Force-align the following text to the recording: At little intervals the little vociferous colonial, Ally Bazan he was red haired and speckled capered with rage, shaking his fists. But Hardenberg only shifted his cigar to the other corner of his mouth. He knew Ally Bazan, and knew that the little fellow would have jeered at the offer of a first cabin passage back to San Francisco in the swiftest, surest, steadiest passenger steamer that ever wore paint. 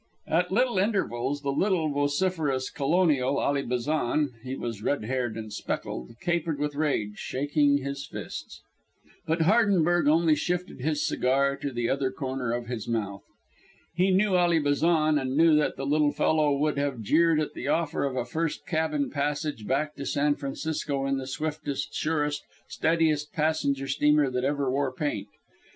At 0.25 0.51
little 0.51 0.79
intervals 0.79 1.43
the 1.43 1.51
little 1.51 1.87
vociferous 1.89 2.71
colonial, 2.71 3.39
Ally 3.39 3.61
Bazan 3.61 4.31
he 4.43 4.55
was 4.55 4.81
red 4.81 5.03
haired 5.03 5.37
and 5.37 5.53
speckled 5.53 6.15
capered 6.19 6.57
with 6.57 6.73
rage, 6.73 7.17
shaking 7.19 7.77
his 7.77 8.07
fists. 8.07 8.63
But 9.27 9.41
Hardenberg 9.43 10.07
only 10.07 10.33
shifted 10.33 10.81
his 10.81 11.05
cigar 11.05 11.55
to 11.57 11.71
the 11.71 11.87
other 11.87 12.09
corner 12.09 12.51
of 12.51 12.65
his 12.65 12.87
mouth. 12.87 13.21
He 13.93 14.09
knew 14.09 14.35
Ally 14.35 14.57
Bazan, 14.57 15.19
and 15.19 15.37
knew 15.37 15.55
that 15.57 15.75
the 15.77 15.85
little 15.85 16.11
fellow 16.11 16.57
would 16.57 16.79
have 16.79 17.01
jeered 17.03 17.39
at 17.39 17.53
the 17.53 17.67
offer 17.67 18.03
of 18.03 18.15
a 18.15 18.25
first 18.25 18.65
cabin 18.65 19.11
passage 19.11 19.67
back 19.67 19.93
to 19.97 20.05
San 20.07 20.33
Francisco 20.33 21.05
in 21.05 21.17
the 21.19 21.27
swiftest, 21.27 21.93
surest, 21.93 22.43
steadiest 22.67 23.33
passenger 23.33 23.87
steamer 23.87 24.31
that 24.31 24.43
ever 24.45 24.67
wore 24.71 24.91
paint. 24.91 25.27